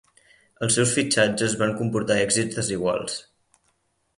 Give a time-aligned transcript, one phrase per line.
[0.67, 3.19] Els seus fitxatges van comportar èxits desiguals.